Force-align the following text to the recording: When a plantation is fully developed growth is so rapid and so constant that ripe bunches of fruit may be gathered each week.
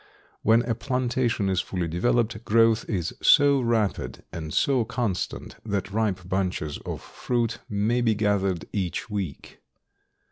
When 0.41 0.63
a 0.63 0.73
plantation 0.73 1.47
is 1.47 1.61
fully 1.61 1.87
developed 1.87 2.43
growth 2.43 2.89
is 2.89 3.13
so 3.21 3.61
rapid 3.61 4.23
and 4.33 4.51
so 4.51 4.83
constant 4.83 5.57
that 5.63 5.91
ripe 5.91 6.27
bunches 6.27 6.79
of 6.87 7.03
fruit 7.03 7.59
may 7.69 8.01
be 8.01 8.15
gathered 8.15 8.65
each 8.73 9.11
week. 9.11 9.61